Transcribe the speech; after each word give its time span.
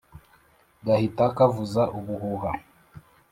gahita 0.85 1.23
kavuza 1.35 1.83
ubuhuha 1.97 2.49